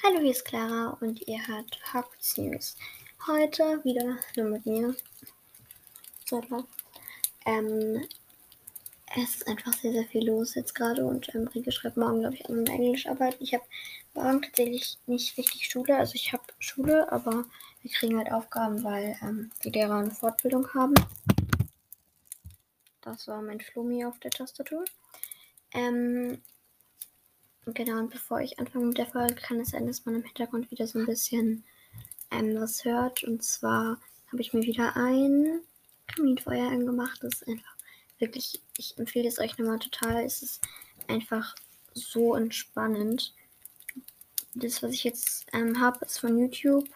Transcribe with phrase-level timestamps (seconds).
[0.00, 2.76] Hallo, hier ist Clara und ihr hört Hogwarts News.
[3.26, 4.94] Heute wieder nur mit mir.
[7.44, 8.06] Ähm,
[9.16, 12.36] es ist einfach sehr, sehr viel los jetzt gerade und ähm, Rieke schreibt morgen, glaube
[12.36, 13.36] ich, an einer Englischarbeit.
[13.40, 13.64] Ich habe
[14.14, 15.96] morgen tatsächlich nicht richtig Schule.
[15.96, 17.44] Also ich habe Schule, aber
[17.82, 20.94] wir kriegen halt Aufgaben, weil ähm, die Lehrer eine Fortbildung haben.
[23.00, 24.84] Das war mein Flummi auf der Tastatur.
[25.72, 26.40] Ähm,
[27.74, 30.70] Genau, und bevor ich anfange mit der Folge, kann es sein, dass man im Hintergrund
[30.70, 31.64] wieder so ein bisschen
[32.30, 33.24] ähm, was hört.
[33.24, 33.98] Und zwar
[34.28, 35.60] habe ich mir wieder ein
[36.06, 37.22] Kaminfeuer angemacht.
[37.22, 37.76] Das ist einfach
[38.18, 40.24] wirklich, ich empfehle es euch nochmal total.
[40.24, 40.62] Es ist
[41.08, 41.54] einfach
[41.92, 43.34] so entspannend.
[44.54, 46.88] Das, was ich jetzt ähm, habe, ist von YouTube.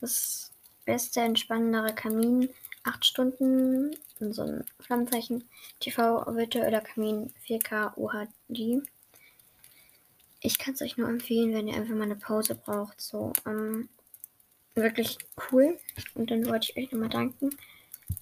[0.00, 0.52] Das
[0.84, 2.50] beste, entspannendere Kamin.
[2.84, 5.48] 8 Stunden in so ein Flammenzeichen
[5.80, 8.86] TV virtueller Kamin 4K UHD
[10.40, 13.00] ich kann es euch nur empfehlen, wenn ihr einfach mal eine Pause braucht.
[13.00, 13.88] So, ähm,
[14.74, 15.18] wirklich
[15.50, 15.78] cool.
[16.14, 17.56] Und dann wollte ich euch nochmal danken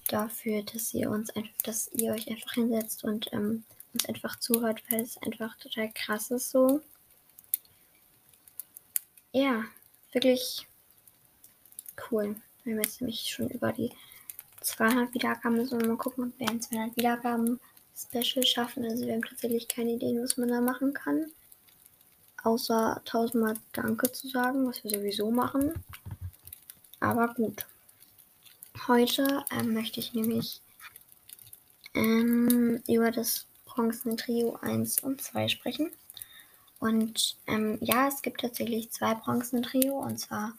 [0.07, 4.83] dafür, dass ihr uns einfach, dass ihr euch einfach hinsetzt und ähm, uns einfach zuhört,
[4.89, 6.81] weil es einfach total krass ist so.
[9.31, 9.65] Ja,
[10.11, 10.67] wirklich
[12.09, 12.35] cool.
[12.63, 13.91] Wir haben jetzt nämlich schon über die
[14.61, 17.59] 200 Wiedergaben, so mal gucken, ob wir ein 200 Wiedergaben
[17.95, 18.83] Special schaffen.
[18.85, 21.31] Also wir haben tatsächlich keine Ideen, was man da machen kann
[22.47, 25.73] außer tausendmal Danke zu sagen, was wir sowieso machen.
[27.01, 27.65] Aber gut.
[28.87, 30.61] Heute ähm, möchte ich nämlich
[31.93, 35.91] ähm, über das Bronzen-Trio 1 und 2 sprechen.
[36.79, 40.53] Und ähm, ja, es gibt tatsächlich zwei Bronzen-Trio und zwar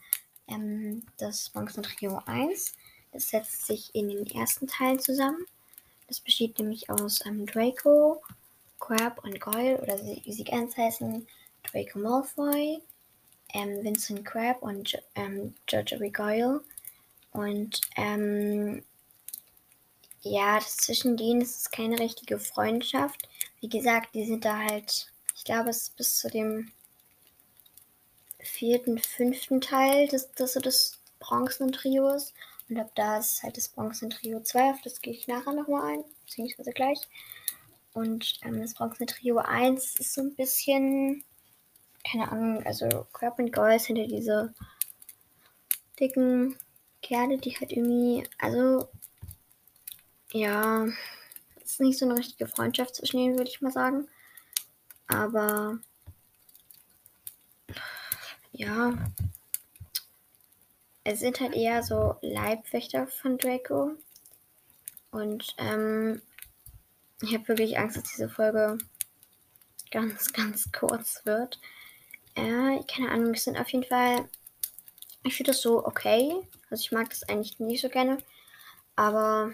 [0.47, 2.75] ähm, das Bronzen-Trio 1.
[3.13, 5.47] Das setzt sich in den ersten Teilen zusammen.
[6.07, 8.21] Das besteht nämlich aus ähm, Draco,
[8.79, 11.27] Crab und Goyle oder wie sie ganz heißen,
[11.71, 12.83] Draco Malfoy,
[13.55, 16.63] ähm, Vincent Crabbe und ähm, George Goyle.
[17.33, 18.85] Und ähm,
[20.23, 23.29] ja, zwischen denen ist es keine richtige Freundschaft.
[23.61, 26.71] Wie gesagt, die sind da halt, ich glaube, es ist bis zu dem
[28.41, 32.35] vierten, fünften Teil des, des, des Bronzen-Trios.
[32.69, 36.05] Und ab da ist halt das Bronzen-Trio 2, auf das gehe ich nachher nochmal ein,
[36.27, 37.01] beziehungsweise gleich.
[37.95, 41.25] Und ähm, das Bronzen-Trio 1 ist so ein bisschen
[42.11, 44.55] keine Ahnung, also Crab and Goyle sind ja diese
[45.99, 46.57] dicken
[47.03, 48.89] Kerle, die halt irgendwie, also
[50.33, 50.87] ja,
[51.63, 54.09] ist nicht so eine richtige Freundschaft zwischen ihnen, würde ich mal sagen.
[55.07, 55.79] Aber
[58.53, 58.95] ja,
[61.05, 63.93] es sind halt eher so Leibwächter von Draco.
[65.11, 66.21] Und ähm,
[67.23, 68.79] ich habe wirklich Angst, dass diese Folge
[69.91, 71.59] ganz, ganz kurz wird.
[72.39, 74.29] Ja, keine Ahnung, es sind auf jeden Fall.
[75.25, 76.33] Ich finde das so okay.
[76.71, 78.19] Also ich mag das eigentlich nicht so gerne.
[78.95, 79.53] Aber.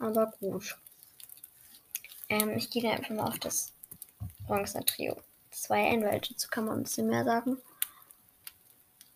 [0.00, 0.76] Aber gut.
[2.28, 3.72] Ähm, ich gehe da einfach mal auf das
[4.46, 5.16] Bronze Trio
[5.52, 7.58] 2 ein, weil dazu kann man ein bisschen mehr sagen.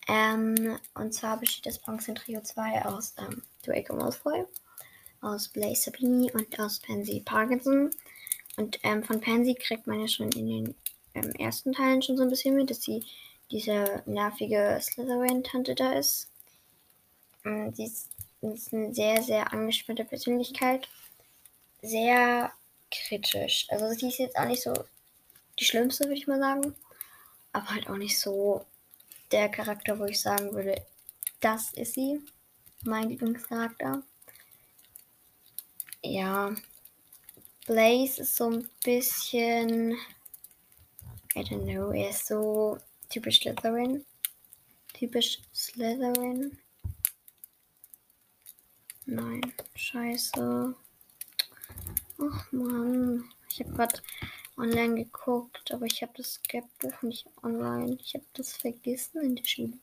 [0.06, 4.44] Ähm, und zwar besteht das Bronze Trio 2 aus ähm, Draco Malfoy,
[5.22, 7.90] aus Blaze Sabini und aus Pansy Parkinson.
[8.56, 10.74] Und ähm, von Pansy kriegt man ja schon in den
[11.14, 13.04] ähm, ersten Teilen schon so ein bisschen mit, dass sie
[13.50, 16.28] diese nervige Slytherin-Tante da ist.
[17.44, 18.10] Ähm, sie ist,
[18.40, 20.88] ist eine sehr, sehr angespannte Persönlichkeit.
[21.82, 22.52] Sehr
[22.90, 23.66] kritisch.
[23.68, 24.72] Also sie ist jetzt auch nicht so
[25.58, 26.74] die schlimmste, würde ich mal sagen.
[27.52, 28.64] Aber halt auch nicht so
[29.30, 30.74] der Charakter, wo ich sagen würde,
[31.40, 32.20] das ist sie.
[32.82, 34.02] Mein Lieblingscharakter.
[36.02, 36.54] Ja.
[37.66, 39.96] Blaze ist so ein bisschen
[41.36, 42.78] I don't know, er ist so
[43.10, 44.06] typisch Slytherin.
[44.92, 46.56] Typisch Slytherin.
[49.06, 50.74] Nein, scheiße.
[52.18, 54.00] Ach man, ich habe gerade
[54.56, 57.98] online geguckt, aber ich habe das Skepbuch nicht online.
[58.00, 59.78] Ich habe das vergessen in der Schule.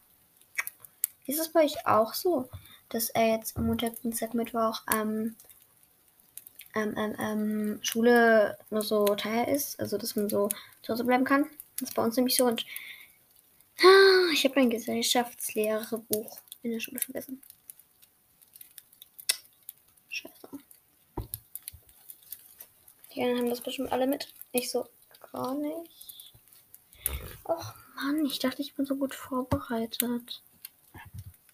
[1.26, 2.50] Ist es bei euch auch so,
[2.90, 5.36] dass er jetzt am Montag, Dienstag, Mittwoch ähm,
[6.76, 10.50] ähm, ähm, ähm, Schule nur so teuer ist, also dass man so
[10.82, 11.50] zu Hause bleiben kann.
[11.80, 12.46] Das ist bei uns nämlich so.
[12.46, 12.66] Und
[13.80, 17.42] ah, ich habe mein Gesellschaftslehrebuch in der Schule vergessen.
[20.10, 20.50] Scheiße.
[23.14, 24.34] Die anderen haben das bestimmt alle mit.
[24.52, 24.88] Ich so
[25.32, 25.92] gar nicht.
[27.44, 30.42] Och Mann, ich dachte, ich bin so gut vorbereitet.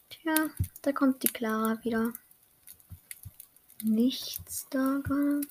[0.10, 0.50] Tja,
[0.82, 2.14] da kommt die Clara wieder
[3.84, 5.42] nichts da gerade.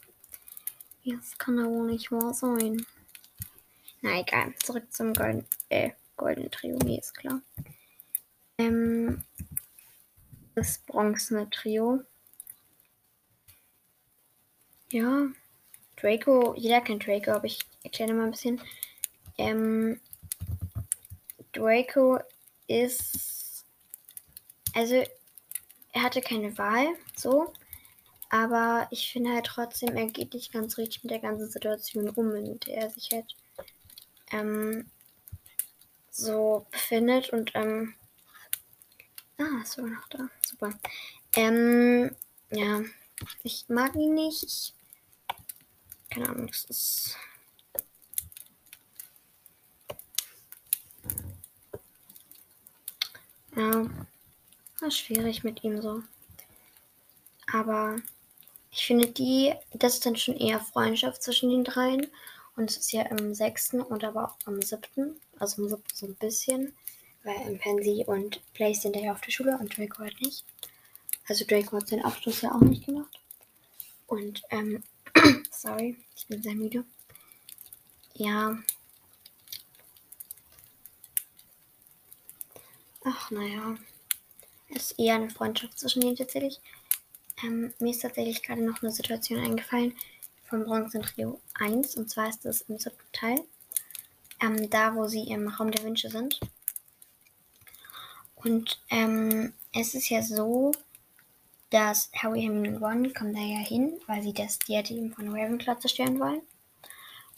[1.04, 2.84] Das kann ja wohl nicht wahr sein.
[4.02, 7.40] Na egal, zurück zum Golden, äh, goldene Trio, nee, ist klar.
[8.58, 9.24] Ähm,
[10.54, 12.02] das bronzene Trio.
[14.90, 15.28] Ja,
[15.96, 18.60] Draco, jeder kennt Draco, aber ich erkläre mal ein bisschen.
[19.38, 20.00] Ähm,
[21.52, 22.18] Draco
[22.66, 23.64] ist,
[24.74, 25.04] also
[25.92, 27.52] er hatte keine Wahl, so,
[28.42, 32.34] aber ich finde halt trotzdem, er geht nicht ganz richtig mit der ganzen Situation um,
[32.34, 33.34] in der er sich halt
[34.30, 34.90] ähm,
[36.10, 37.94] so befindet und ähm,
[39.38, 40.70] ah, ist sogar noch da, super.
[41.34, 42.14] Ähm,
[42.50, 42.82] ja,
[43.42, 44.42] ich mag ihn nicht.
[44.42, 44.74] Ich,
[46.10, 47.16] keine Ahnung, das ist
[53.56, 53.86] Ja,
[54.80, 56.02] war schwierig mit ihm so.
[57.50, 57.96] Aber
[58.70, 62.06] ich finde die, das ist dann schon eher Freundschaft zwischen den dreien.
[62.56, 65.20] Und es ist ja im sechsten und aber auch am siebten.
[65.38, 66.74] Also im siebten so ein bisschen.
[67.22, 70.44] Weil im Pansy und Blaze sind ja auf der Schule und Draco halt nicht.
[71.28, 73.20] Also Draco hat seinen Abschluss ja auch nicht gemacht.
[74.06, 74.82] Und, ähm,
[75.50, 76.84] sorry, ich bin sehr müde.
[78.14, 78.56] Ja,
[83.08, 83.76] Ach, naja.
[84.68, 86.60] Es ist eher eine Freundschaft zwischen denen tatsächlich.
[87.42, 89.94] Ähm, mir ist tatsächlich gerade noch eine Situation eingefallen
[90.44, 91.96] vom Bronze Trio 1.
[91.96, 93.40] Und zwar ist das im siebten Teil.
[94.40, 96.40] Ähm, da, wo sie im Raum der Wünsche sind.
[98.34, 100.72] Und ähm, es ist ja so,
[101.70, 105.80] dass Harry, Hermine und Ron kommen da ja hin, weil sie das Diadem von Ravenclaw
[105.80, 106.42] zerstören wollen.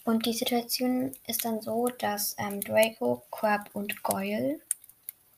[0.03, 4.59] Und die Situation ist dann so, dass ähm, Draco, Crab und Goyle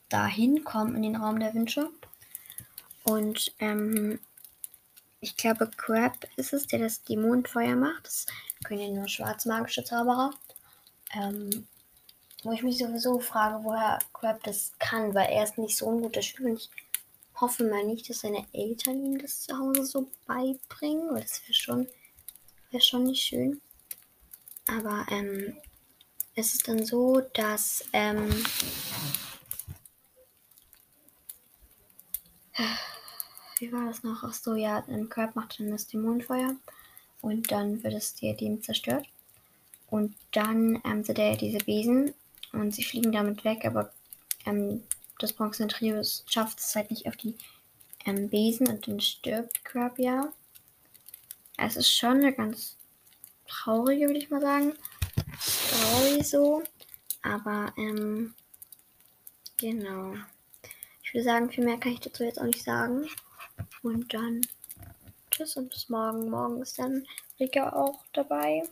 [0.10, 1.90] dahin kommen in den Raum der Wünsche.
[3.04, 4.20] Und ähm,
[5.22, 8.06] ich glaube, Crab ist es, der das Dämonenfeuer macht.
[8.08, 8.26] Das
[8.64, 10.32] können ja nur schwarzmagische Zauberer.
[11.14, 11.68] Ähm,
[12.44, 16.02] wo ich mich sowieso frage, woher Crab das kann, weil er ist nicht so ein
[16.02, 16.56] guter Schüler.
[16.56, 16.72] Ich
[17.40, 21.54] hoffe mal nicht, dass seine Eltern ihm das zu Hause so beibringen, weil das wäre
[21.54, 21.88] schon,
[22.72, 23.62] wär schon nicht schön.
[24.68, 25.56] Aber ähm,
[26.34, 28.30] es ist dann so, dass ähm,
[33.62, 34.24] Wie war das noch?
[34.24, 36.56] Ach so, ja, ein Crab macht dann das Dämonenfeuer
[37.22, 39.06] und dann wird es Diadem zerstört.
[39.88, 42.12] Und dann ähm, sind ja diese Besen
[42.54, 43.94] und sie fliegen damit weg, aber
[44.48, 44.82] ähm,
[45.20, 47.36] das Bronze Trio schafft es halt nicht auf die
[48.08, 50.34] ähm, Besen und dann stirbt Crab ja.
[51.58, 52.78] Es ist schon eine ganz
[53.48, 54.74] traurige, würde ich mal sagen,
[55.40, 56.64] Story so.
[57.22, 58.34] Aber, ähm,
[59.58, 60.16] genau.
[61.04, 63.08] Ich würde sagen, viel mehr kann ich dazu jetzt auch nicht sagen.
[63.84, 64.42] Und dann
[65.32, 66.30] tschüss und bis morgen.
[66.30, 67.06] Morgen ist dann
[67.40, 68.64] Rika auch dabei.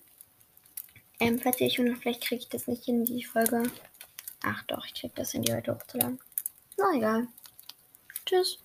[1.19, 3.63] Ähm, falls ihr wundert, vielleicht kriege ich das nicht in die Folge.
[4.43, 6.19] Ach doch, ich kriege das in die heute hochzuladen.
[6.77, 7.27] Na egal.
[8.25, 8.59] Tschüss.